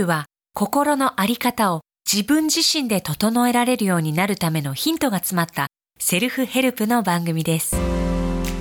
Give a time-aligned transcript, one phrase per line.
[0.00, 7.76] BU は心のあり方を自分自身で整えられるようになるためのヒントが詰まったセルフヘルプの番組です。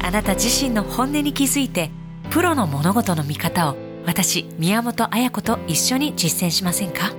[0.04, 1.90] あなた自身の本音に気づいて、
[2.30, 7.14] プロの物事の見方を私、宮本彩子と一緒に実践しませんか？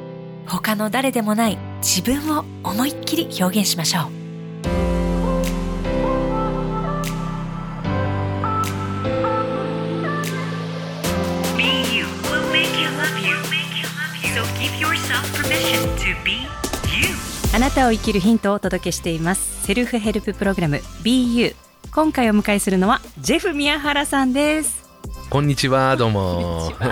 [0.46, 4.19] 他の誰でもない自分を思いっきり表現しましょう。
[17.52, 19.66] あなたを生きるヒントをお届けしています。
[19.66, 21.54] セルフヘルププログラム BU。
[21.92, 24.79] 今回お迎えするのはジェフ宮原さんです。
[25.30, 26.72] こんにちは、どうも。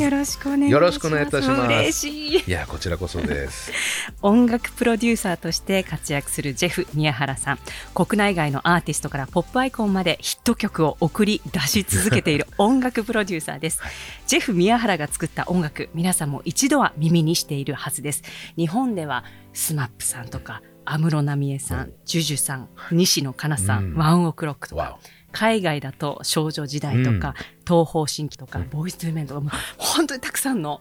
[0.00, 0.72] よろしくお願いします。
[0.72, 1.62] よろしくお願いいたします。
[1.62, 2.44] 嬉しい。
[2.44, 3.70] いや、こちらこそです。
[4.20, 7.58] 音楽プロデューサーとして活躍するジェフ宮原さん。
[7.94, 13.80] 国内外のアーティストからポップアイコンまでヒット曲を送り出し続けている 音楽プロデューサーです。
[14.26, 18.24] ジェフ宮原が作った音楽皆さんも一度は耳にしているはずです。
[18.56, 23.94] 日本では SMAP さんとか安室奈美恵さん、 JUJU さん、西野カナさん、うん。
[23.94, 24.98] ワンオクロック とか、
[25.32, 27.34] 海外だと少女時代とか、
[27.66, 30.80] 東方神起とか、 Boyz II Men とか、もう本当にたくさんの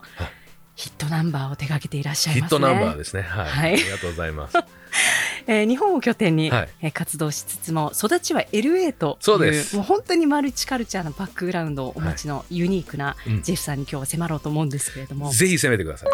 [0.75, 2.59] ヒットナンバーを手掛けていらっしゃいますね。
[2.59, 3.21] ヒットナンバーですね。
[3.21, 3.45] はい。
[3.45, 4.57] はいありがとうございます。
[5.45, 16.09] えー日本を拠点に、はいえー活動しつつも育ちは LA というそうですもう本当にマルチカルチャーのバックグラウンドをお持ちのユニークなうんジェフさんに今日は迫ろうと思うんですけれども、ぜひ攻めてください。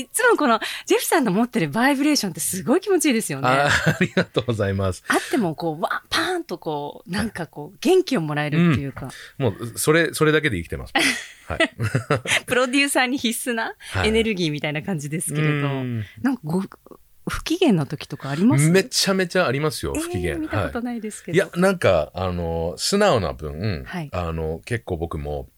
[0.00, 3.48] いつもこのジェフさんの持ってるバイブレーションってすごい気持ちいいですよね。
[3.48, 5.02] ああありがとうございます。
[5.02, 10.92] ってもこうわパーンとこうなんかこう元気をもらえるっていうか、もう、それ、それだけで生きてます。
[11.48, 11.70] はい。
[12.46, 16.62] プロデューサーに必須なはいエネルギーみたいな感じですけれど、うんなんかご
[17.28, 18.68] 不機嫌な時とかあります？
[18.70, 20.34] めちゃめちゃありますよ、不機嫌。
[20.34, 21.36] えー見たことはいないですけど。
[21.36, 25.48] いや、なんか、あの、素直な分、はいあの、結構僕も、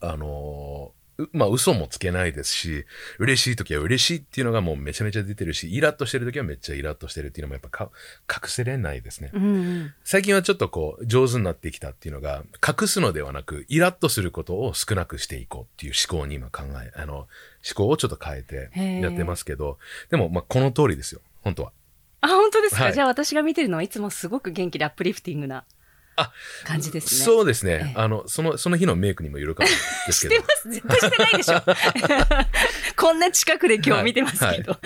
[0.00, 0.97] あの、う
[1.32, 2.84] まあ、嘘もつけないですし、
[3.18, 7.90] 嬉しい時は嬉しいっていうのがもうめちゃめちゃ出てるし、イラッとしてる時はめっちゃイラッとしてるっていうのもやっぱか
[8.28, 9.30] 隠せれないですね。
[9.34, 9.94] うんうん。
[10.04, 17.26] 最近はちょっとこう、上手になってきたっていうのが、隠すのではなく、イラッとすることを少なくしていこうっていう思考に今考え、あの、思
[17.74, 18.70] 考をちょっと変えて
[19.02, 19.78] やってますけど、
[20.10, 21.72] でも、まあ、この通りですよ、本当は。
[22.20, 22.94] あ、本当ですか、はい。
[22.94, 25.64] じゃあ私が見てるのはいつもすごく元気でアップリフティングなあ
[26.64, 27.24] 感じですね。
[27.24, 27.72] そうですね。
[27.72, 29.68] ええあの、その、その日のメイクにもよるかも
[30.06, 30.42] ですしけど。
[30.42, 31.62] てます絶対してないでしょ
[32.96, 34.78] こんな近くで今日見てますけど。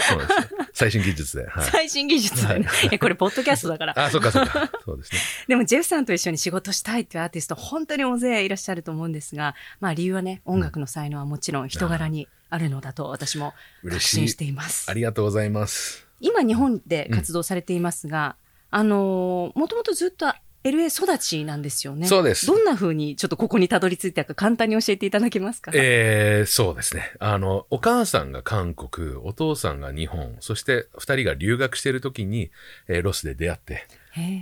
[0.72, 1.46] 最新技術で。
[1.46, 1.70] はい。
[1.70, 2.68] 最新技術でね。
[2.90, 3.94] え、これ、ポッドキャストだから。
[3.96, 4.70] あ、そっかそっか。
[4.84, 5.20] そうですね。
[5.48, 14.94] でも、ジェフさんと一緒に仕事したいっていうアーティスト、本当に大勢いらっしゃると思うんですが、まあ、理由はね、音楽の才能はもちろん人柄にあるのだと、私も確嬉しい信していますあ。
[14.94, 16.06] りがとうございます。
[16.20, 18.36] 今、日本で活動されていますが、
[18.70, 20.32] あのー、もともとずっと
[20.64, 22.06] LA 育ちなんですよね。
[22.06, 25.72] そうですどんな風にちょっとここにたどり着いたか簡単に教えていただけますか？
[25.74, 27.12] えー、そうですね。
[27.18, 32.50] あの、お母さんが韓国、お父さんが日本、そして二人が留学している時に、
[32.88, 33.86] えーロスで出会って、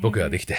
[0.03, 0.57] 僕ができきて、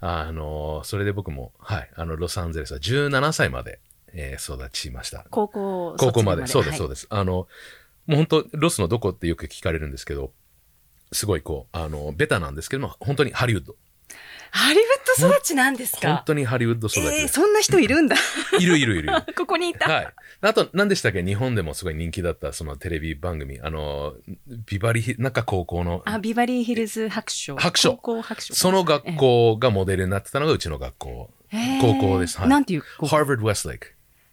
[0.00, 3.80] あの、それで僕も、はい、あの、ロサンゼルスは17歳まで、
[4.12, 5.26] えー育ちました。
[5.30, 6.46] 高校高校まで。
[6.46, 7.06] そうです、そうでです。
[7.10, 7.48] あの、
[8.06, 10.32] もう本当ロスのどこってよく聞かれるんですけど、
[11.10, 13.74] すごいこう、あの、ベタなんですけども、本当にハリウッド。
[14.56, 16.14] ハリウッド育ちなんですか？
[16.14, 17.28] 本当にハリウッド育ちえー。
[17.28, 18.14] そんな人いるんだ。
[18.60, 19.10] いるいるいる。
[19.36, 19.90] ここにいた。
[19.90, 20.14] はい。
[20.42, 21.24] あと、何でしたっけ？
[21.24, 23.58] 日本でもすごい人気だった、そのテレビ番組。
[23.60, 24.14] あの、
[24.66, 27.56] ビバリヒ、なんか高校の、あ、ビバリーヒルズ白書。
[27.56, 28.54] 白書高校白書。
[28.54, 31.30] その学校がモデルになってたのがうちの学校。
[31.48, 32.38] へー高校です。
[32.38, 32.48] はい。
[32.48, 33.80] なんていう高校？Harvard Westlake。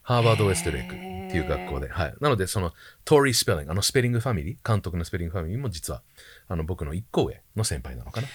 [0.04, 0.98] ハーバード・ウェストレイクっ
[1.32, 1.88] ていう学校で。
[1.88, 2.14] はい。
[2.20, 2.74] なので、その、
[3.06, 6.02] トーリー・スペリング、あのスペリングファミリー、監督のスペリングファミリーも実は、
[6.48, 8.28] あの、僕の一個上の先輩なのかな？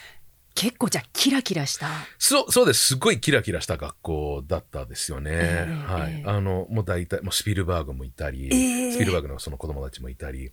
[0.56, 1.87] 結構じゃあキラキラした。
[2.19, 2.87] そう、そうです。
[2.87, 5.31] すごいキラキラした学校だったですよね。
[5.33, 6.12] ええはい。
[6.12, 10.53] ええあの、もう大体、もうスピルバーグもいたり、ええスピルバーグのその子供たちもいたり、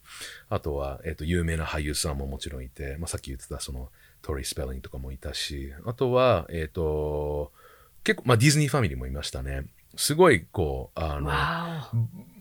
[0.49, 3.89] あとは、えっ、と、有名な俳優さんももちろんいて、まあ、さっき言ってたその、
[4.21, 7.53] トーリー・スペリングとかもいたし、あとは、えっ、と、
[8.03, 9.63] 結構、まあ、ディズニーファミリーもいましたね。
[9.95, 11.89] すごい、こう、あの、わ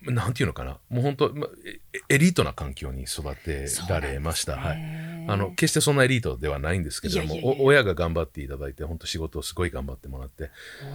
[0.06, 0.78] なんていうのかな。
[0.88, 1.46] もう本当、ま
[2.08, 4.56] エエリートな環境に育てられました。
[4.56, 5.11] はい。
[5.28, 10.50] あの、決してそんなエリートではないんですけれども、親が頑張っていただいて、本当仕事をすごい頑張ってもらって、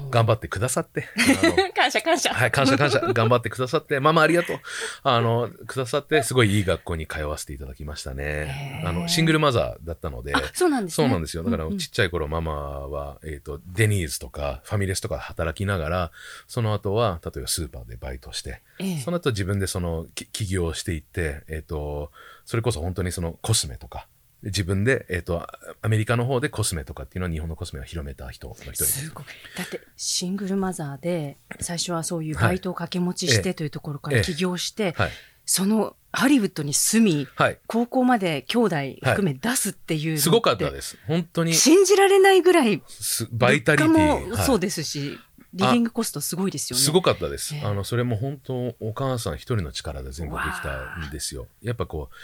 [0.09, 1.07] 頑張ってくださって、
[1.43, 2.33] あのー 感謝感謝。
[2.33, 4.59] はい、感謝感謝、頑張ってくださって、ママありがとう。
[5.03, 11.07] あの、くださって、すごいいい学校に通わせていただきましたねあの、シングルマザーだったので、あ、そうなんですね。
[11.07, 11.43] そうなんですよ。
[11.43, 16.11] だから、ちっちゃい頃、ママは、えっ、と、デニーズとか、ファミレスとかで働きながら、
[16.47, 22.11] その後は、例えばスーパーでバイトして、ええその後自分でその、き起業していって、えっ、と、
[22.45, 24.07] それこそ本当にそのコスメとか、
[24.43, 25.47] 自分で、えっ、と、
[25.81, 29.05] アメリカの方でコスメとかっていうのは日本のコスメを広めた人の一人です。
[29.05, 29.25] すごい。
[29.57, 35.11] だって、シングルマザーで、最初はそういうバイトを掛け持ちしてというところからええ起業して、はい。
[35.45, 37.59] そのハリウッドに住み、はい。
[37.67, 40.97] 高校まで兄弟含め出すっていうのって、すごかったです。
[41.07, 44.27] 本当に、信じられないぐらい、すバイタリティ。
[44.29, 45.17] もそうですし、
[45.57, 46.83] リビングコストすごいですよね。
[46.83, 47.55] すごかったです。
[47.55, 51.47] ええあの、それも本当、お母さん一人の力で全部できたんですよ。
[51.61, 52.15] やっぱこう、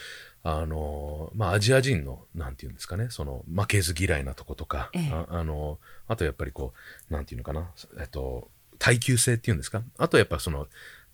[0.47, 6.73] あの、まあ、アジア人の、なんていうんですかね、その、負けず嫌いなとことか、ええああの、あとやっぱりこ
[7.09, 8.49] う、なんていうのかな、えっと、
[8.79, 9.81] 耐久性っていうんですか？
[9.97, 10.67] あとやっぱその、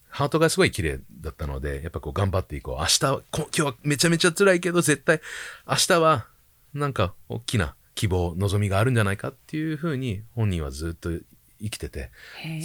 [0.09, 2.75] ハートがすごい綺麗だったので、やっぱこう頑張っていこう。
[2.77, 2.99] 明日
[3.31, 5.21] 今日はめちゃめちゃ辛いけど、絶対、
[5.67, 6.25] 明日は、
[6.73, 11.11] なんか、大きな希望、望みがあるんじゃないかっていうふうに、本人はずっと
[11.61, 12.11] 生きてて、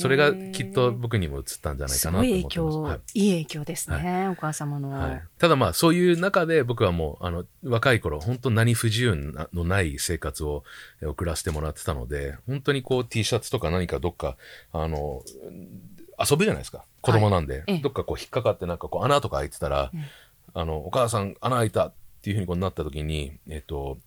[0.01, 2.75] それがきっと僕にも映ったんじゃないすかなとごい影思ってます。
[2.75, 3.01] 響、はい。
[3.15, 4.91] い、い影響ですね、お母様の。
[4.91, 10.65] はい、ただまあそういう中で僕はもうあの若い頃本当何不自由なのない生活を
[11.03, 14.37] え送らせてもらってたので本当にこう T シャツとか何かどっか
[14.73, 15.23] あの
[16.19, 16.85] 遊ぶじゃないですか。
[17.01, 17.79] 子供なんで、ええ。
[17.79, 19.91] どっかこう引っかかってなんかこう穴とか開いてたら、
[20.55, 21.93] あのお母さん穴開いたっ
[22.23, 23.99] ていうふうにこうなった時にえっと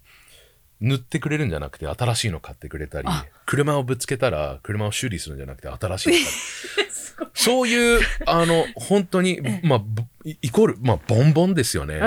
[0.81, 3.25] 塗ってくれるんじゃなくて新しいの買ってくれたりあ。
[3.45, 6.86] 車をぶつけたら車を修理するんじゃなくて新しいの買って
[7.33, 12.01] そういう、 あの、本当に、まあ、ぼイイコール、まあ、ボンボンですよね。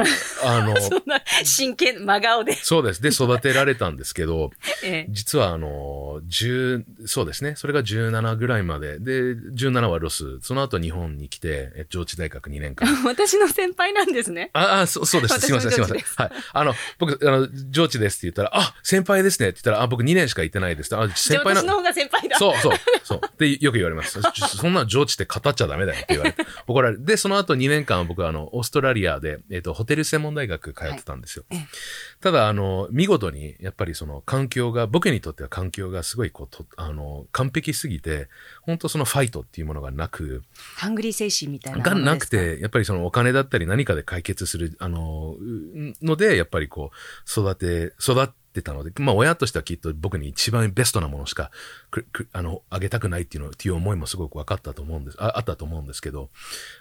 [0.44, 2.52] あの、 そんな真剣、真顔で。
[2.52, 3.00] そうです。
[3.00, 4.50] で、育てられたんですけど、
[4.84, 7.54] ええ実は、あの、10、そうですね。
[7.56, 8.98] それが17ぐらいまで。
[8.98, 10.38] で、17はロス。
[10.42, 12.88] その後日本に来て、え上智大学2年間。
[13.06, 14.50] 私の先輩なんですね。
[14.52, 15.40] ああ、そうそうです。
[15.40, 15.98] すいません、すいません。
[15.98, 16.30] はい。
[16.52, 20.94] あの、僕、あの、上智ですって言ったら、あ、先輩ですねって言ったら、あ、僕2年しか行ってないです。
[20.94, 22.38] あ、先輩なあ私の方が先輩だ。
[22.38, 23.20] そうそう、そう。
[23.38, 24.20] で、よく言われます。
[24.20, 27.04] そそんな上智って語っちゃダメだよって言われて、 怒られる。
[27.04, 31.44] で、その後2年間僕はあの、オーストラリアで、えっ、と、ホテル専門大学通ってたんですよ。
[31.48, 38.28] はいええただ、あの、見事に、やっぱりその環境が、僕にとっては環境がすごいこう、とあの、完璧すぎて、
[38.60, 40.42] 本当そのファイトっていうものがなく、
[40.76, 41.94] ハングリー精神みたいなもが。
[41.94, 51.50] なくて、やっぱりそのお金だったり何かで解決する、あの、うので、やっぱりこう、育て、育ってたので、まあ親としてはきっと僕に一番ベストなものしか、
[51.90, 56.30] くくあの、あげたくないっていうの、っていう思いもすごく分かったと思うんです、ああったと思うんですけど、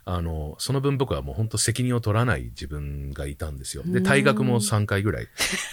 [0.06, 3.84] あの、その分僕はもう本当責任を取らない自分がいたんですよ。
[3.86, 5.28] で、退学も3回ぐらい、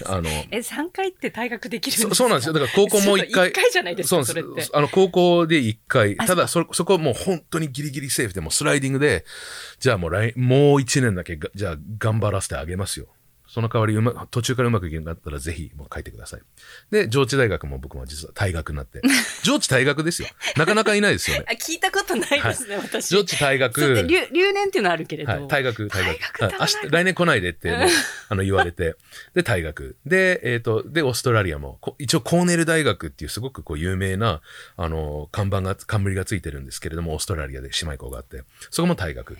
[0.04, 2.14] あの、 え、3回って退学できるんですか？
[2.14, 2.52] そそうなんですよ。
[2.52, 3.48] だから高校も1回。
[3.50, 4.70] 1回じゃないですか、そうなんです。
[4.74, 6.16] あの、高校で1回。
[6.18, 9.24] あただ、そ、そこはもう本当にギリギリセーフで、もうスライディングで、
[9.78, 13.08] じゃあもう来、もう1年だけが、じゃあ頑張らせてあげますよ。
[13.56, 16.42] その代わりうま、途中からうまくいけなかったらぜひもう書いてください。
[16.90, 19.00] で、上智大学も僕も実は退学になって。
[19.44, 20.28] 上智退学ですよ。
[20.58, 21.52] なかなかいないですよね あ、。
[21.54, 23.16] 聞いたことないですね、私。
[23.16, 24.04] 上智退学。
[24.06, 25.32] 留留年っていうのはあるけれど。
[25.32, 26.18] はい、退学、退学。
[26.18, 27.88] 退学はい明日、来年来ないでって、もう
[28.28, 28.94] あの、言われて。
[29.32, 29.96] で、退学。
[30.04, 34.42] で、えっ、と、で、オーストラリアも、こ一応、コーネル大学っていうすごくこう、有名な、
[34.76, 39.38] あの、看板が、冠がついてるんですけれども、オーストラリアで姉妹校があって、そこも退学。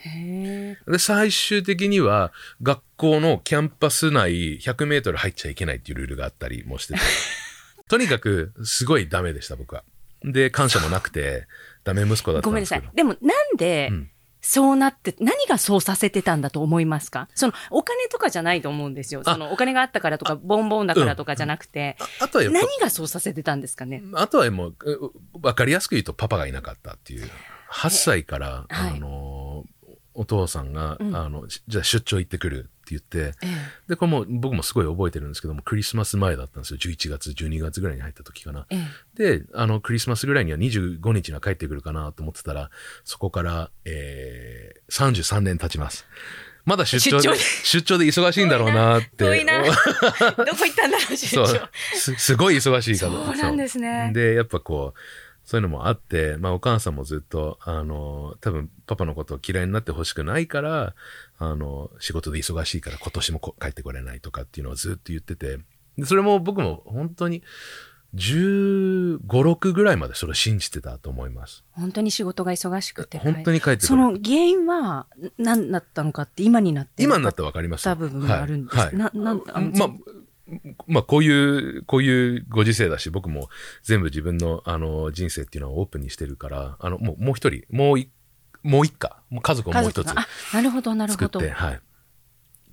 [0.87, 7.01] で、最終的には、学校のキャンパス内100メートル入っちゃいけないっていうルールがあったりもしてて。
[7.89, 9.85] とにかく、すごいダメでした、僕は。
[10.25, 11.47] で、感謝もなくて、
[11.85, 12.87] ダメ息子だったごめんなんですけど。。
[12.87, 14.11] さいでもなんでうん、
[14.41, 17.29] そうなって、何がそうさせてたんだと思いますか？
[17.35, 19.23] その、お金とかじゃないと思うんですよ。
[19.25, 24.03] あその、お金があったからとか、ボンボンだからとかじゃなくて、ああとは何がそうさせてたんですかね？
[24.15, 25.13] あとはもう、う
[25.43, 27.31] わかりやすく言うとパパがいなかったっていう。
[27.71, 29.36] 8歳から、はいあの、
[30.17, 33.47] お父さんが、うんあの、じじゃあ出張行ってくるって言って、え
[33.89, 36.79] で、これもう僕もすごい覚えてるんですけども、クリスマス前だったんですよ。
[36.79, 38.67] 11月、12月ぐらいに入った時かな。
[38.71, 42.71] ええで、あの、クリスマスぐらいには25日には帰ってくるかなと思ってたら、
[43.05, 46.07] そこから、えー、33年経ちます。
[46.67, 49.25] まだ出張で、 出張で忙しいんだろうなって。
[49.25, 49.75] 遠いな どこ
[50.37, 51.47] 行ったんだろう、出張。
[51.95, 52.15] す。
[52.19, 53.13] すごい忙しいから。
[53.13, 55.01] そうなんですねで、やっぱこう、
[55.47, 60.95] そういうのもあって、まあお母さんもずっと、あの、多分パパのことを嫌いになってほしくないから、
[61.39, 65.61] あの、仕事で忙しいから今年もこ帰ってこれないとかっていうのをずっと言ってて、
[65.97, 67.45] でそれも僕も本当に
[68.17, 71.63] 15、6ぐらいまでそれを信じてたと思います。
[71.71, 73.19] 本当に仕事が忙しくて。
[73.19, 73.87] 本当に帰って。
[73.87, 75.07] その原因は
[75.39, 78.77] 何だったのかって今になって今になってわかりますた部分があるんです。
[78.77, 79.43] はいはいな、なん、
[79.77, 79.91] まあ、
[80.87, 83.49] まあ、こういう、こういうご時世だし、僕も
[83.83, 88.11] 全部自分の、あの、人生っていうのをオープンにしてるから、あの、もう、もう一人、もうい、
[88.63, 90.27] もう一家、もう家族をもう一つな
[90.63, 91.41] るほど、なるほど。
[91.41, 91.75] 作って、はい。
[91.75, 91.79] っ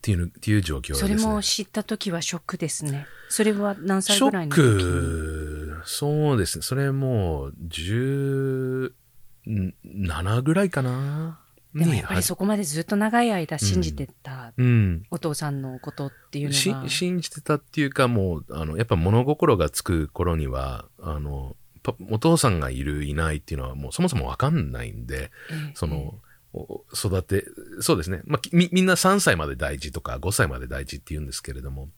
[0.02, 1.18] ていうの、っていう状況ですね。
[1.18, 3.08] それも知った時はショックですね。
[3.30, 4.84] それは何歳ショッぐらいの時に？
[4.84, 6.62] ク、そうですね。
[6.62, 8.92] それもう、17
[10.42, 11.40] ぐらいかな。
[11.76, 15.04] でもやっぱりにそこまでずっと長い間信じてたうん。
[15.10, 16.90] お父さんのことっていうしのが。
[16.90, 26.16] 信じてたっていうかもうあのやっぱ物心がつく頃にはあのパお父さんがいるいないっていうのはもうそもそもわかんないんでええそのお
[26.94, 27.46] 育て、
[27.80, 28.22] そうですね。
[28.26, 31.90] まあ、きみ、みんな3歳まで大事とか5歳まで大事って言うんですけれども、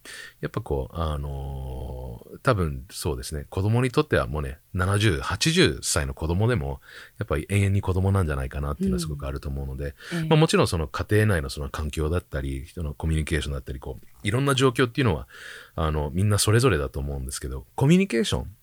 [0.42, 3.46] やっぱこう、あのー多分そうですね。
[3.50, 6.80] 子供にとってはもうね、70、80歳の子供でも、
[7.18, 15.28] やっぱり永遠に子供なんじゃないかなっていうのはすごくあると思うので、ええまあもちろんその家庭内のその環境だったり、人のコミュニケーションだったり、こう、いろんな状況っていうのは、
[15.76, 18.56] あの、みんなそれぞれだと思うんですけど、コミュニケーション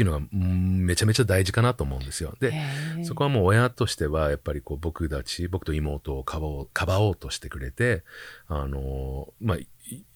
[0.00, 2.34] っていうのが、うんめちゃめちゃ大事かなと思うんですよ。
[2.40, 2.54] で、
[3.04, 8.02] そこはもう親としては、やっぱりこう僕たち、僕と妹をかばおう、かばおうとしてくれて、
[8.48, 9.68] あの、まあ、い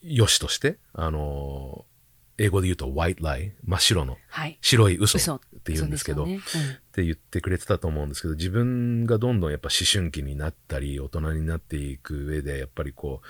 [0.03, 1.85] よしとして、あの、
[2.39, 4.59] 英語で言うと white lie、真っ白の、はい。
[4.63, 13.27] 白い嘘嘘って言うんですけど、そうですよねって言ってくれてたと思うんですけど、自分がどんどんやっぱ思春期になったり、大人になっていく上で、やっぱりこう、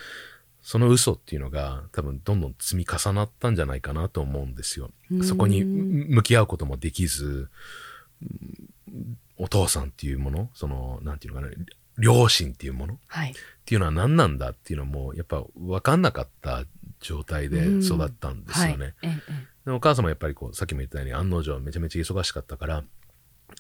[0.67, 5.17] その嘘っていうのが多分どんどん積み重なったんじゃないかなと思うんですよう。
[5.19, 7.49] んそこに向き合うこともできず、
[8.23, 11.53] うんお父さんっていうもの、その、なんていうのかな、
[11.99, 13.35] 両親っていうものっはい。
[13.67, 16.65] ていうのは何なんだっていうのも、やっぱ分かんなかった
[17.01, 18.95] 状態で育ったんですよね。
[19.03, 19.21] はい
[19.67, 22.85] でお母様やっぱりこう、さっきも言ったように案の定めちゃめちゃ忙しかったから、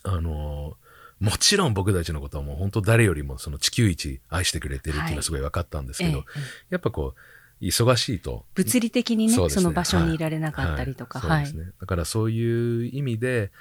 [0.05, 0.84] あのー
[1.21, 8.45] もちろん僕たちのことはもう本当誰よりもその地球一愛してくれてるっていうのはすごい分かったんですけど、ええええやっぱこう、忙しいと。
[8.55, 11.21] 物理的にねそねの場所にいられなかったりとか。
[11.21, 11.45] はい。
[11.45, 11.71] はいね。
[11.81, 13.53] だからそういう意味で、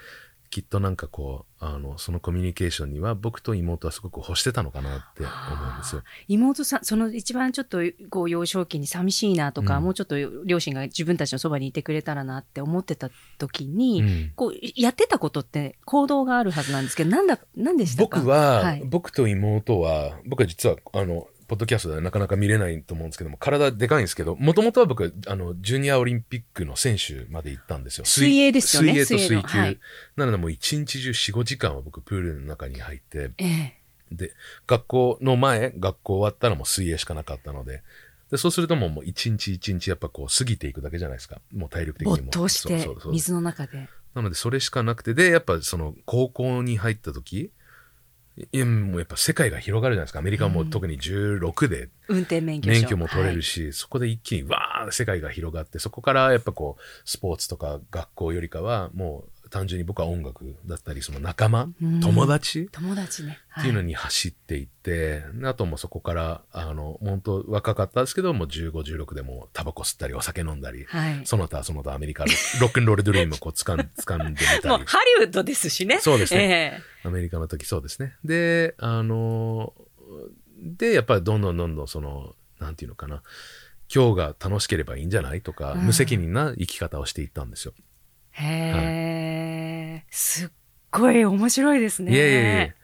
[0.54, 5.28] きっとなんかこう、あの、そのコミュニケーションには僕と妹はすごく欲してたのかなって思
[5.72, 6.04] うんですよ。
[6.28, 9.82] 妹さん、その一番ちょっとこう幼少期に寂しいなとか、うん。
[9.82, 14.32] もうちょっと両親が自分たちのそばにいてくれたらなって思ってた時に、うん。
[14.36, 18.20] こうやってたことって行動があるはずなんですけど、なんだ、なんでしたか？
[18.20, 18.82] 僕は、はい。
[18.84, 28.04] 僕と妹は、僕は実は、あの、ポッドキャストではなかなか見れないと思うんですけども、体でかいんですけど、もともとは僕、あの、ジュニアオリンピックの選手まで行ったんですよ。
[28.04, 29.58] 水泳ですよね水泳と水泳の水球。
[29.58, 29.78] はい
[30.16, 34.32] なのでもう一日中4、5時間は僕プールの中に入って、ええで、
[34.66, 37.82] 学校の前、学校終わったらもう水泳しかなかったので、
[38.30, 41.40] でそうするともう一日一日やっぱこう過ぎていくだけじゃないですか。
[41.54, 42.16] もう体力的にも。
[42.18, 43.88] 没頭してそうそうそう水の中で。
[44.14, 47.50] なので、それしかなくて、で、やっぱその、高校に入った時、
[48.36, 50.18] いや、もうやっぱ世界が広がるじゃないですか。
[50.18, 52.80] アメリカはもう特に16で運転免許証。
[52.80, 53.72] 免許も取れるし。
[53.72, 62.68] し、そこで一気にわー世界が広がって、そこからやっぱこう、スポーツとか学校よりかは、もう単純に僕は音楽だったり、その仲間、うん友達？
[62.72, 63.38] 友達ね。
[63.60, 63.84] っていうのに。
[63.84, 71.20] に走っていって、であともうそこから、あの、本当若かったですけど、もう15、16でもうタバコ吸ったり、お酒飲んだり、はい。
[71.24, 74.68] その他その他アメリカのロックンロールドリームをこう 掴ん掴んでみたり。
[74.68, 76.00] もうハリウッドですしね。
[76.00, 78.16] そうですねええアメリカの時そうですね。
[78.24, 79.72] で、あの、
[80.60, 83.22] で、やっぱりどんどんどんどんその、なんていうのかな、
[83.94, 87.74] 今日が楽しければいいんじゃないとか、うん無責任な生き方をしていったんですよ。
[88.34, 90.48] へえ、すっ
[90.90, 92.12] ごい面白いですね。
[92.12, 92.74] いえいえいえ。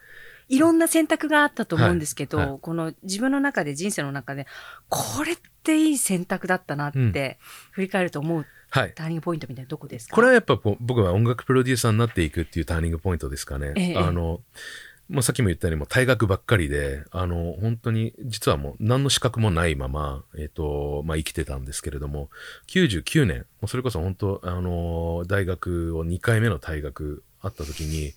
[0.49, 2.49] いろんな選択があったと思うんですけど、はい。
[2.49, 2.59] はい。
[2.61, 4.47] この自分の中で、人生の中で、
[4.89, 7.39] これっていい選択だったなって、
[7.71, 8.93] 振り返ると思うはい。
[8.95, 10.15] ターニングポイントみたいなどこですか？
[10.15, 13.73] これはやっぱ僕は音楽プロデューサーになっていくっていうターニングポイントですかね。
[13.75, 13.97] ええ。
[13.97, 14.39] あの、
[15.11, 22.29] もうさっきも言ったようにもう退学ばっかりで、あの、本当に実はもう何の資格もないまま、えっ、と、まあ生きてたんですけれども、
[22.67, 28.13] 99年、もうそれこそ本当、あの、大学を2回目の退学あった時に、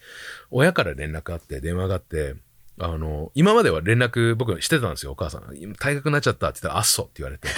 [0.53, 2.37] 親から連絡あって、電話があって、
[2.79, 5.43] あの、今までは連絡僕してたんですよ、お母さん。
[5.43, 7.49] 退学になっちゃったって言ったら、あっそって言われて。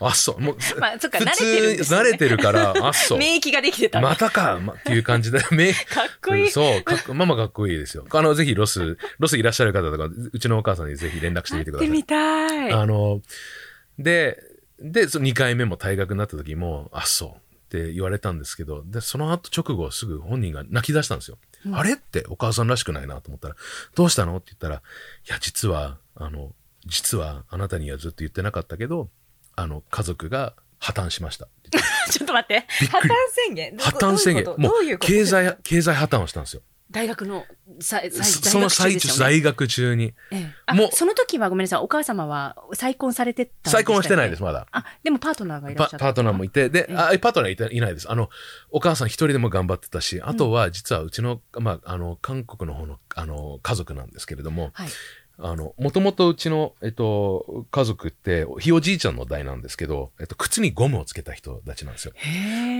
[0.00, 0.38] あっそ。
[0.38, 3.16] もう、 まあそっか普慣れてるね慣れてるから、あっそ。
[3.18, 4.00] 免疫ができてた。
[4.00, 6.50] またか、ま、っていう感じで、 め、かっこいい。
[6.50, 8.06] そう、かっこ、ママかっこいいですよ。
[8.10, 11.88] あの、ぜひロス、ロスいらっしゃる方とか、うちのお母さんにぜひ連絡してみてください。
[11.88, 12.72] 会ってみたい。
[12.72, 13.22] あの、
[13.98, 14.38] で、
[14.78, 21.38] で、その2回目も退学になった時も、あ、そうって言われたんですけど、で、その後直後すぐ本人が泣き出したんですよ。
[21.72, 23.56] あれってお母さんらしくないなと思ったら、
[23.94, 24.36] どうしたの？
[24.36, 24.80] って言ったら、い
[25.28, 26.52] や、実は、あの、
[26.86, 29.10] 実はあなたにはずっと言ってなかったけど、
[29.56, 31.48] あの、家族が破綻しました。
[32.10, 32.66] ちょっと待って。
[32.90, 33.08] 破綻
[33.46, 33.76] 宣言？
[33.76, 34.44] ど破綻宣言。
[34.58, 36.62] もう経済、経済破綻をしたんですよ。
[36.90, 37.44] 大学の、
[37.80, 40.14] さ大そその最中、在学中に。
[40.30, 44.68] ええあもうその時はごめんなさい、お母様は再婚されてた再婚はしてないです、まだ。
[44.70, 45.98] あ、でもパートナーがいらっしゃった。
[45.98, 48.10] パパートナーもいて、で、ええあパートナーいないです。
[48.10, 48.30] あの、
[48.70, 54.88] お母さん一人でも頑張ってたし、あとは実はうちの、まあ、あの、韓国の方の、あの、家族なんですけれども、はい。
[55.38, 62.14] あの、もともとうちの、えっと、家族って、ひいおじいちゃんの代なんですけど、えっと、靴にゴムをつけた人たちなんですよ。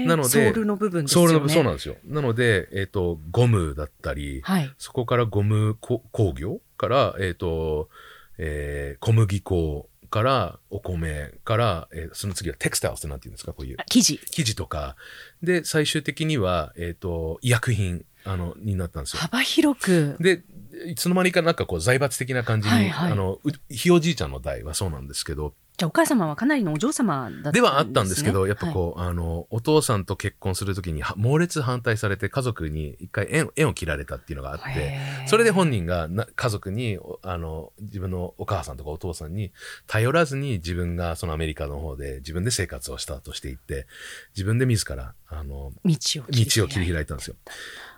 [0.07, 1.29] なのでソールの部分ですよね。
[1.29, 1.97] ソールの、そうなんですよ。
[2.07, 4.75] なので、えっと、ゴムだったり、はい。
[4.79, 7.91] そこからゴムこ工業から、えっ、と、
[8.39, 14.19] えー小麦粉からお米から、えーその次はテクスタイルってなんて言うんですかこういうあ生地。
[14.31, 14.97] 生地とか。
[15.43, 19.21] で、最終的には、えっ、と、医薬品、あの、になったんですよ。
[19.21, 20.17] 幅広く。
[20.21, 20.43] で、
[20.87, 23.13] いつの間にかなんかこう財閥的な感じに、はいはい。
[23.13, 28.73] あの、うひいおじいちゃんの代はそうなんですけど、じゃあお母様はかなりのお嬢様だったんです、ね、ではあったんですけど、やっぱう。
[28.73, 39.53] こう、あの、お父さんと結婚するときには猛烈反対されて家族に一回縁縁を切られたっていうのがあって、それで本人がな家族に、おあの、自分のお母さんとかお父さんに
[39.87, 43.87] 頼らずに自分がそのアメリカの方で自分で生活をスタートしていって、
[44.35, 47.37] 自分で自ら、あの、道を道を切りい開いたんですよ。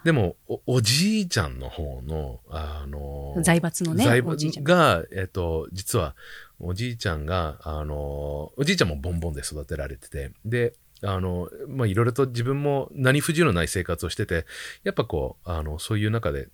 [0.04, 6.14] でも、おおじいちゃんの方の、あの、財閥のね財おじいちゃんが、えっと、実は、
[6.61, 14.47] おじいちゃんが、あの、おじいちゃんもボンボンで育てられてて、で、あの、まあ、いろいろと自分も何不自由のない生活をしてて、
[14.82, 16.49] やっぱこう、あの、そういう中で、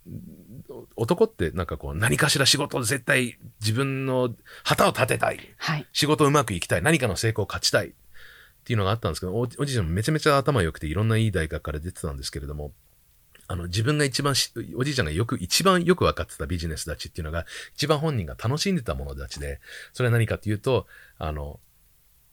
[0.96, 5.40] 男ってなんかこう、何かしら仕事を絶対自分の旗を立てたい。
[5.56, 5.86] はい。
[5.92, 6.82] 仕事うまくいきたい。
[6.82, 7.94] 何かの成功を勝ちたい。
[8.64, 12.72] っていうのがあったんですけど、おおじいちゃんもめちゃめちゃ頭良くて、いろんないい大学から出てたんですけれども、
[13.46, 17.44] あの、自分が一番し、おじいちゃんがよく、一番よく分かってたビジネス立ちっていうのが、
[17.74, 19.60] 一番本人が楽しんでたもの立ちで、
[19.92, 20.86] それは何かっていうと、
[21.18, 21.60] あの、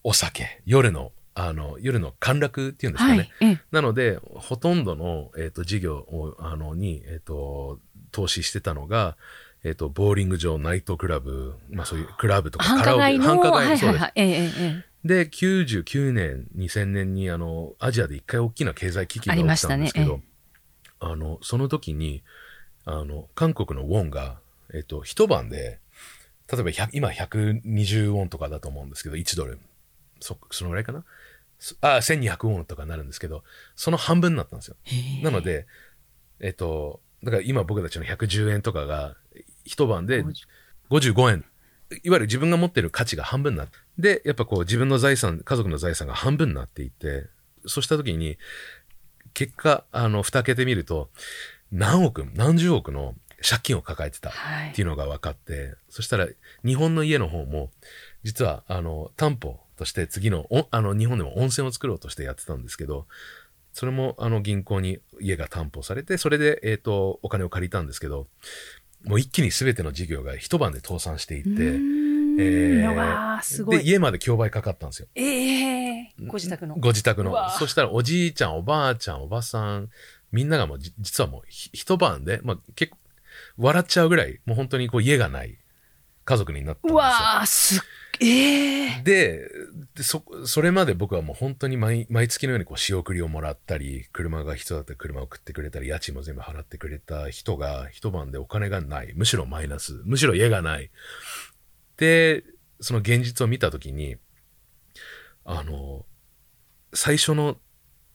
[0.03, 3.17] お酒、夜の、あの、夜の陥落っていうんですかね。
[3.17, 3.29] はい。
[3.41, 7.79] ええなので、ほとんどの、えっ、と、事業を、あの、に、えっ、と、
[8.13, 9.17] 投資してたのが、
[9.65, 14.01] えっ、と、ボーリング場、ナイトクラブ、まあそういうクラブとか繁カラオケ、繁華はい街、そうです。
[14.01, 14.11] はいはい。
[14.15, 20.23] ええええええで、99年、2000年に、あの、アジアで一回大きな経済危機が起きたんですけど、ありましたね
[20.99, 22.23] あの、その時に、
[22.85, 24.39] あの、韓国のウォンが、
[24.73, 25.79] えっと、一晩で、
[26.51, 29.59] 例えば100今120ウォンとかだと思うんですけど、1ドル。
[30.19, 31.03] そ、そのぐらいかな？
[31.57, 33.43] そあ、1200ウォンとかになるんですけど、
[33.75, 34.75] その半分になったんですよ。
[35.23, 35.65] なので、
[36.39, 39.15] えっと、だから今僕たちの110円とかが、
[39.63, 40.23] 一晩で
[40.89, 41.45] 55円。
[42.03, 47.27] いわゆる自分が持ってる価値が半分になって、で、やっぱこう自分の財産、家族の財産が半分になっていて、
[47.65, 48.37] そうした時に、
[49.33, 51.09] 結果、あの、蓋開けてみると、
[51.71, 53.15] 何億、何十億の
[53.47, 54.69] 借金を抱えてたはい。
[54.69, 56.27] っていうのが分かって、そしたら、
[56.65, 57.69] 日本の家の方も、
[58.23, 63.07] 実は、あの、担保として次の、おあの、日本でも温泉を作ろうとしてやってたんですけど、
[63.73, 68.27] それも、あの、銀行に家が担保されて、それで、えっ、と、お金を借りたんですけど、
[69.03, 73.87] もう一気に全ての事業が一晩で倒産していって、えーで、い。
[73.87, 75.07] 家まで競売かかったんですよ。
[75.15, 76.75] ええご自宅の。
[76.75, 77.49] ご自宅の。
[77.51, 79.89] そしたらおじいちゃん、おばあちゃん、おばさん、
[80.31, 82.97] みんながもうじ実はもうひ一晩で、まあ結構、
[83.57, 85.57] 笑っちゃうぐらい、もう本当にこう家がない
[86.25, 86.93] 家族になったんですよ。
[86.93, 87.81] うわーすっ、
[88.21, 89.49] ええで
[89.95, 99.13] でそ、それまで僕はもう本当に毎毎月のようにこう仕送りをもらったり、車が必要だったら車を送ってくれたり、家賃も全部払ってくれた人が一晩でお金がない。
[99.15, 100.01] むしろマイナス。
[100.05, 100.91] むしろ家がない。
[101.97, 102.43] で、
[102.79, 104.17] その現実を見たときに、
[105.43, 106.05] あの、
[106.93, 107.57] 最初の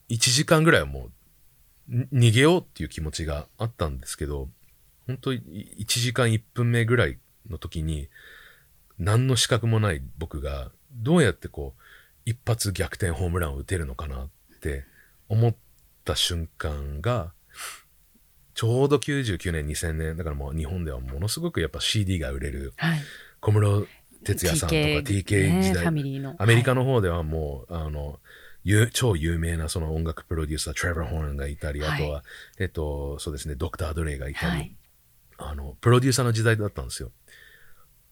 [0.09, 1.09] 1時間ぐらいはも
[1.89, 4.49] う、逃げようっていう気持ちがあったんですけど、
[5.05, 7.17] 本当1時間1分目ぐらい
[7.49, 8.09] の時に、
[8.99, 11.81] 何の資格もない僕が、どうやってこう、
[12.25, 14.29] 一発逆転ホームランを打てるのかなっ
[14.61, 14.85] て
[15.29, 15.55] 思っ
[16.03, 17.31] た瞬間が、
[18.53, 22.99] ちょうど99年、2000年、だからもう日本ではものすごくやっぱ CD が売れる、はい。
[23.39, 23.87] 小室
[24.23, 25.85] 哲哉さんとか TK 時代。
[25.85, 28.19] アメリカの方ではもう、あの、
[28.63, 32.23] ゆ超有名なその音楽プロデューサー、トレバー・ホーンがいたり、はいあとは、
[32.59, 34.75] えっと、そうですね、ドクター・ドレイがいたり、はい
[35.37, 37.11] あの、プロデューサーの時代だったんですよ。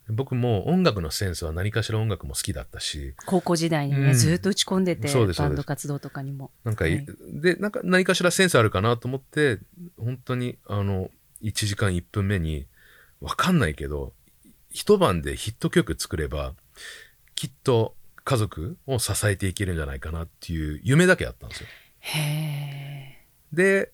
[0.10, 6.52] 僕も音楽のセンスは何かしら音楽も好きだったし、高校時代にね、うんずっと打ち込んでて、バンド活動とかにも。
[6.64, 9.60] なんか、はいで、なんか何かしらセンスあるかなと思って、
[9.98, 11.10] 本当に、あの、
[11.42, 12.68] 1時間1分目に、
[13.20, 14.14] わかんないけど、
[14.70, 16.54] 一晩でヒット曲作れば、
[17.34, 21.68] きっと家族を支えていけるんじゃないかなっていう夢だけあったんですよ。
[22.00, 23.26] へえ。
[23.54, 23.92] で、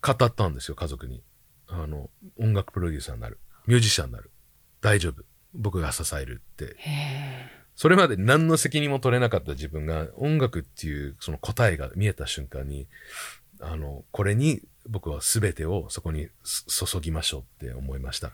[0.00, 1.22] 語ったんですよ、家族に。
[1.68, 3.38] あの、音楽プロデューサーになる。
[3.66, 4.30] ミュージシャンになる。
[4.80, 5.22] 大丈夫。
[5.54, 6.76] 僕が支えるって。
[7.74, 12.86] それまで何の責任も取れなかった自分が音楽っていうその答えが見えた瞬間に、
[13.60, 18.32] あの、これに僕は全てをそこにす注ぎましょうって思いました。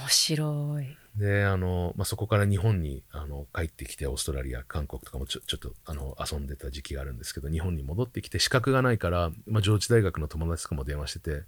[0.00, 1.01] 面白い。
[1.16, 11.42] で、あの、まあ、そこから日本にあの帰ってきて、オーストラリア、韓国とかもちょちょっとあの遊んでた時期があるんですけど、日本に戻ってきて資格がないから、まあ、上智大学の友達とかも電話してて、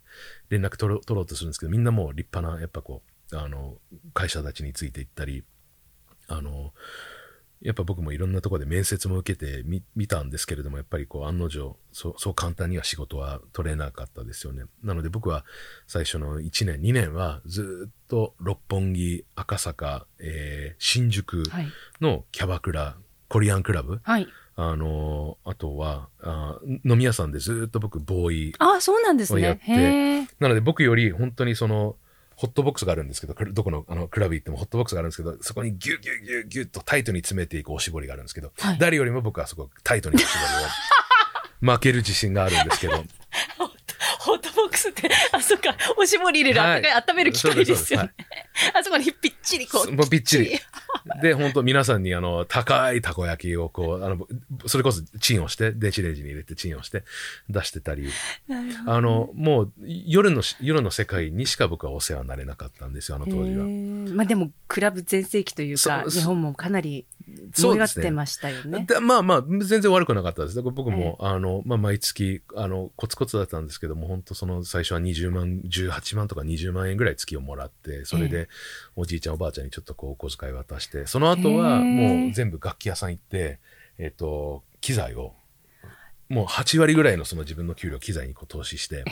[0.50, 3.78] 連絡取ろ取ろうとするんですけど、みんなもう立派な、やっぱこう、あの、
[4.12, 5.44] 会社たちについていったり、
[6.28, 6.74] あの、
[7.60, 14.64] やっぱ僕もいろんなところで面接も受けてみ見たんですけれども、やっぱりこう案の定そう、そう簡単には仕事は取れなかったですよね。
[14.82, 15.44] なので僕は
[15.86, 21.66] 最初の1年、2年はずっと六本木、赤坂、えー新宿はい。
[22.00, 22.96] のキャバクラ、
[23.28, 24.28] コリアンクラブ、はい。
[24.56, 28.54] あの、あとは、あ飲み屋さんでずっと僕、ボーイ。
[28.58, 29.40] あ、そうなんですね。
[29.40, 30.28] をやってへえ。
[30.38, 31.96] なので僕より本当にその、
[32.36, 38.78] ホットボックスがあるんですけど、クどこのあのクラブ行ってもホットボックスがあるんですけど、そこにギュギュギュギュッとタイトに詰めていくおしぼりがあるんですけど、はい。
[38.78, 40.30] 誰よりも僕はそこタイトにおしぼ
[41.66, 42.94] りを 負ける自信があるんですけど、
[44.54, 48.80] ボックスって、あ、そっか、おしぼり入れる、はいあったかい温める機械ですよねそう。
[48.80, 49.92] あそこにぴっちりこう。
[49.92, 50.60] もうびっちり。
[51.22, 54.26] で、本当皆さんにあの、高いたこ焼きをこう、あの、
[54.66, 57.04] それこそチンをして、電子レンジに入れてチンをして
[57.48, 58.08] 出してたり、
[58.86, 64.14] あの、もう夜のし、夜の世界にしか僕はお世話になれなかったんですよ、あの当時は。
[64.14, 67.06] まあでも、クラブ全盛期というか、日本もかなり
[67.54, 68.84] 盛り上がってましたよね。
[68.86, 70.62] でまあまあ、全然悪くなかったです。
[70.62, 78.48] 僕も、あの、まあ毎月、あの、コツコツだったんですけども、本当その最初は20万、18万とか20万円ぐらい月をもらって、それで
[78.96, 83.58] おじいちゃんおばあちゃんにちょっとこうお小遣い渡して、その後はもう全部楽器屋さん行って、
[83.98, 85.34] えっ、と、機材を、
[86.28, 89.04] もう8割ぐらいのその自分の給料機材にこう投資して。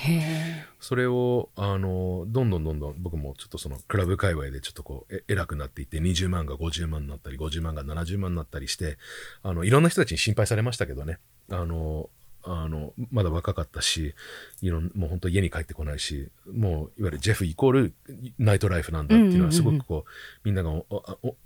[0.81, 8.99] それを、あの、どんどんどんどん僕もちょっとそのクラブ界隈でちょっとこう、え偉くなっていって、20万が50万になったり、50万が70万になったりして、
[9.43, 11.19] あの、いろんな人たちに心配されましたけどね。
[11.51, 12.09] あの、
[12.45, 14.15] あの、まだ若かったし、
[14.61, 17.95] いろん、もう本当家に帰ってこないし、もういわゆるジェフイコール
[18.39, 20.11] ナイトライフなんだっていうのはすごくこう、
[20.45, 20.71] みんなが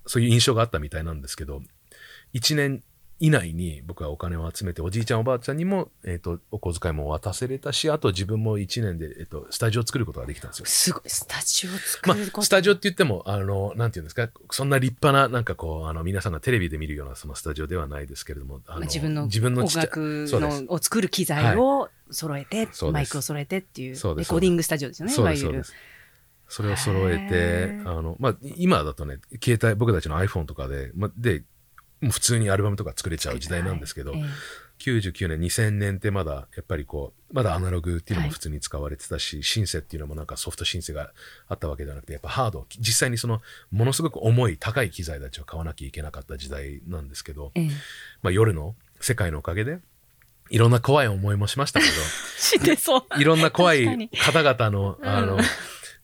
[0.07, 1.63] そういう印象があったみたいなんですけど、
[2.35, 2.83] 1年
[3.19, 10.67] 以内に僕はお金を集めて、おじいちゃんおばあちゃんにも、えっ、と、お小遣いも渡せれたし、あと自分も1年で、えっ、と、スタジオを作ることができたんですよ。
[10.67, 12.41] すごい、スタジオ作まること。
[12.43, 25.65] あ、スタジオって言っても、あの、なんていうんですか、そんな立派な、なんかこう、あの、皆さんがテレビで見るようなそのスタジオではないですけれども、あのまあ自分の自分の音楽のを作る機材を揃えて、そうですマイクを揃えてっていう、そうレコーディングスタジオですよね、いそうわゆる。
[26.49, 31.43] それを揃えへて、ーあの、まあ、今だとね、携帯、僕たちの iPhone とかで、まあ、で、
[32.03, 34.25] 普通にアルバムとか作れちゃう時代なんですけど、ええ
[34.79, 41.13] 99年、2000年ってまだ、やっぱりこう、まだアナログっていうのはいも普通に使われてたし、シンセっていうのもなんかソフトシンセが
[41.49, 47.69] あったわけじゃなくて、やっぱハード、実際にその、ものすごく重い、高い機材たちを買わなきゃいけなかった時代なんですけど、ええ。
[48.23, 49.79] まあ夜の世界のおかげで、
[50.51, 51.87] いろんな怖い思いもしましたけ。
[51.89, 51.93] ど、
[53.19, 55.41] いろんな怖い方々の、あのうん、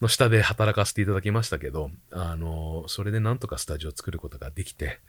[0.00, 5.00] の下で働かせていただきましたけど、あの、それでなんとかスタジオを作ることができて、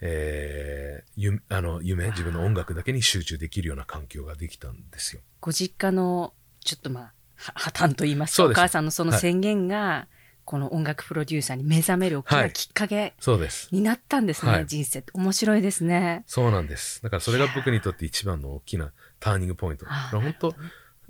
[0.00, 5.22] えー、ゆあの夢、自分の音楽だけに集中できるような環境ができたんですよ。
[5.40, 10.08] ご実家の、ちょっとまあ、は破綻と言いますか、お母さんのそのはい宣言が、
[10.44, 13.68] この音楽プロデューサーに目覚める大きはないきっかけそうです。
[13.72, 15.10] になったんですね、はい人生って。
[15.12, 16.22] 面白いですね。
[16.26, 17.02] そうなんです。
[17.02, 19.86] だからそれが僕にとって一番の大きなターニングポイント。
[19.86, 20.54] 本当、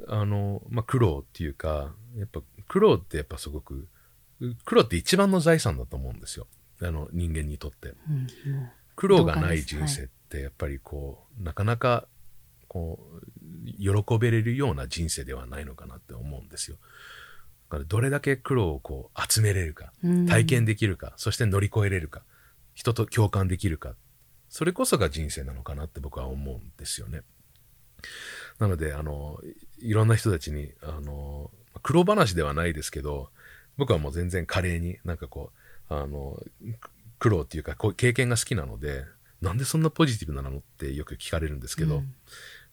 [0.09, 3.89] あの、まあ、苦労っていうか、やっぱ苦労ってやっぱすごく、
[4.65, 6.47] 苦労って一番の財産だと思うんですよ。
[6.83, 7.89] あの人間にとって。
[7.89, 8.27] うん
[8.97, 12.09] 苦労がない人生ってやっぱりこう、なかなか
[12.67, 16.79] こう喜べれるような人生ではないのかなって思うんですよ。
[17.69, 22.23] だからどれだけ苦労をこう集めれるか、うん体験できるか、そして乗り越えれるか、
[22.75, 23.95] 人と共感できるか、
[24.49, 27.21] それこそが人生なのかなって僕は思うんですよね。
[28.59, 29.39] なので、あの、
[29.81, 31.51] いいろんな人たちに、あの、
[31.83, 33.31] 苦労話ではないですけど、
[33.77, 36.43] 僕はもう全然華麗になんかこう、あの、
[37.19, 39.05] 苦労っていうか、こう経験が好きなので、
[39.41, 42.15] なんでそんなポジティブなのってよく聞かれるんですけど、うん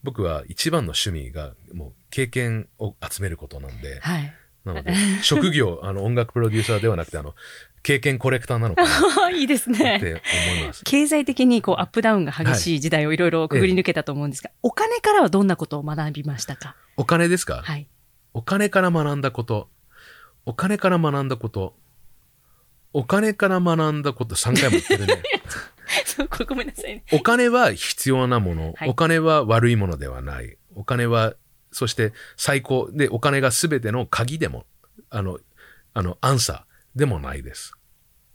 [0.04, 4.34] 僕は一番の趣味がもう経験を集めることなんで、はい。
[4.66, 7.36] なので、職業、 あの音楽プロデューサーではなくて、あの、
[7.84, 10.00] 経験コレクターなのかなっ いいですね。
[10.00, 10.22] て
[10.52, 10.84] 思います。
[10.84, 16.76] 経済的にこうアップダウンが激しい時代をいろいろくぐり抜けたと思うんですが、お金からはどんなことを学びましたか？
[16.98, 17.88] お金ですか、はい。
[18.34, 19.70] お金から学んだこと。
[20.46, 21.78] お金から学んだこと。
[22.94, 25.24] お金から学んだこと3回も言ってるね。
[26.48, 27.04] ごめんなさいね。
[27.12, 30.58] お金は必要なもの、はいお金は悪いものではない。
[30.76, 31.36] お金は、
[31.72, 34.66] そして最高で、お金が全ての鍵でも、
[35.10, 35.40] あの、
[35.94, 37.74] あの、アンサーでもないです。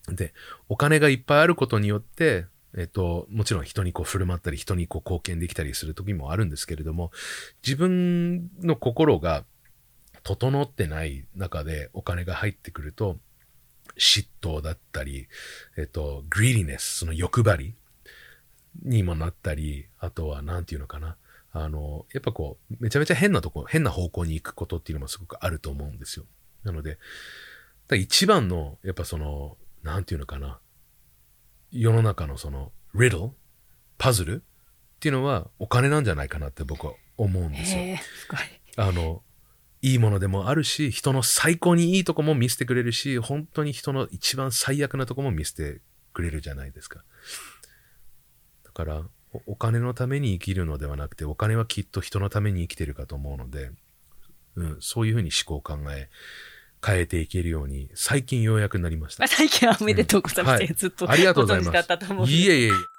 [0.09, 0.35] で、
[0.69, 7.11] お金がいっぱいあることによって、えっと、もちろん人にこう振る舞ったり、人にこう貢献できたりする時もあるんですけれども、
[7.65, 9.45] 自分の心が
[10.23, 13.19] 整ってない中でお金が入ってくると、
[13.99, 15.29] 嫉妬だったり、
[15.77, 17.75] えっと、グリーディネス、その欲張り
[18.83, 21.17] にもなったり、あとは、なんていうのかな。
[21.53, 26.27] あの、やっぱこう、めちゃめちゃ変なとこ、変な方向に行くことっていうのもすごくあると思うんですよ。
[26.65, 26.99] なので、
[27.89, 30.61] だ一番の、やっぱその、なんていうのかな。
[31.71, 33.33] 世の中のその、リドル
[33.97, 37.83] パズルっていうのはお金なんじゃないかなって僕は思うんですよ。
[38.77, 39.23] あの、
[39.81, 45.81] いいものでもあるし、人の最高にいいとこも見せてくれるし、本当に人の一番最悪なとこも見せて
[46.13, 47.05] くれるじゃないですか。
[48.65, 53.71] だからおお金のために生きるのではなくて、お金はきっと人のために生きてるかと思うので、
[54.57, 56.09] うん、そういうふうに思考を考え、
[56.85, 59.27] 変えていけるように、最近ようやくなりました。
[59.29, 60.61] 最近はおめでとうございます。
[60.61, 62.98] はいずっとありがとうございますいえいえいえ。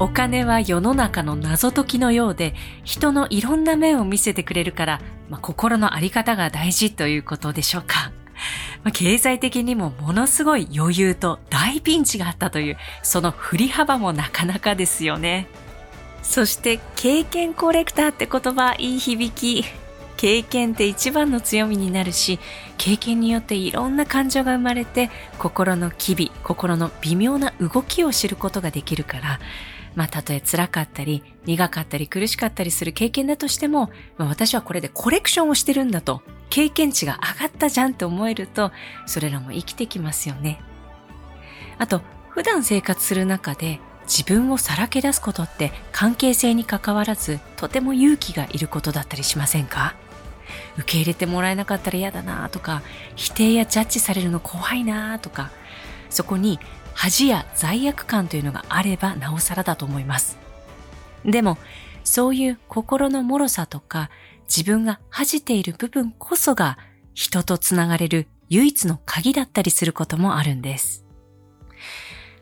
[0.00, 8.12] お金は世の中の謎解きのようで、人のいろんな面を見せてくれるから、まあ、心のあり方が大事ということでしょうか。
[8.84, 15.48] まあ、経済的にもものすごい余裕と大ピンチがあったという、その振り幅もなかなかですよね。
[16.22, 19.64] そして、経験コレクターって言葉、いい響き。
[20.16, 22.38] 経験って一番の強みになるし、
[22.76, 29.40] 経験によっていろんな感情が生まれて、心の機微、心の微妙な動きを知ることができるから、
[29.94, 38.72] まあ、たとえ辛かったり、苦かったり苦しかったりする経験だとしても、まあ、私はこれでコレクションをしてるんだと、経験値が上がったじゃんって思えると、
[39.06, 40.60] それらも生きてきますよね。
[41.78, 49.94] あと、普段生活する中で自分をさらけ出すことって関係性に関わらず、とても勇気がいることだったりしませんか？
[50.78, 52.82] 受け入れてもらえなかったら嫌だなとか、
[53.16, 55.50] 否定やジャッジされるの怖いなとか、
[56.08, 56.58] そこに
[57.00, 60.36] 恥や罪悪感というのがあればなおさらだと思います。
[61.24, 61.56] でも、
[62.02, 64.10] そういう心の脆さとか、
[64.48, 66.76] 自分が恥じている部分こそが
[67.14, 71.04] 人とつながれる唯一の鍵だったりすることもあるんです。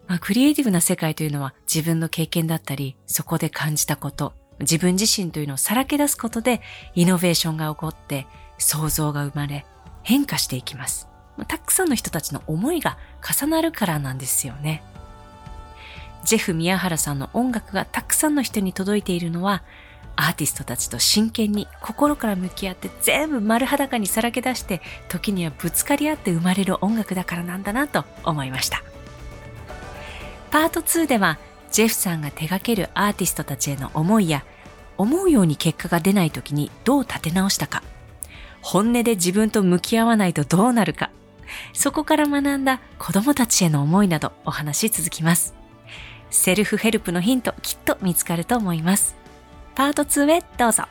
[0.07, 6.63] まあ、クリエイティブな世界というのは自分の経験だったり、そこで感じたこと、自分自身というのをさらけ出すことで
[6.95, 9.67] イノベーションが起こって想像が生まれ
[10.03, 11.09] 変化していきます。
[11.45, 14.83] たくさんの人たちの思いが重なるからなんですよね。
[16.25, 19.63] ジェフ宮原さんの音楽がたくさんの人に届いているのは
[20.17, 28.83] アーティストたちと真剣に心から向き合って全部丸裸にさらけ出して時にはぶつかり合って生まれる音楽だからなんだなと思いました。
[30.51, 31.39] パート2では
[31.71, 34.45] ジェフさんが手掛けるアーティストたちへの思いや
[34.97, 37.83] 思うように結果が出ない時にどう立て直したか
[38.63, 41.11] 本音で自分と向き合わないとどうなるか
[41.73, 45.55] そこから学んだ子供たちへの思いなどお話し続きます。
[46.31, 49.17] セルフヘルプのヒントきっと見つかると思います。
[49.75, 50.85] パート2へどうぞ。